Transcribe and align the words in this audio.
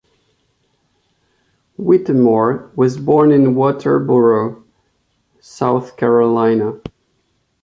Whittemore 1.77 2.71
was 2.75 2.97
born 2.97 3.31
in 3.31 3.53
Walterboro, 3.53 4.63
South 5.39 5.95
Carolina. 5.95 6.81